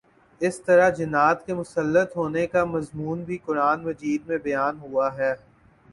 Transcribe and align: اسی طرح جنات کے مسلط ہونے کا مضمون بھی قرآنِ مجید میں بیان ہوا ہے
اسی 0.41 0.61
طرح 0.65 0.89
جنات 0.89 1.45
کے 1.45 1.53
مسلط 1.53 2.15
ہونے 2.17 2.45
کا 2.47 2.63
مضمون 2.65 3.23
بھی 3.23 3.37
قرآنِ 3.45 3.85
مجید 3.85 4.27
میں 4.27 4.37
بیان 4.37 4.79
ہوا 4.79 5.15
ہے 5.17 5.33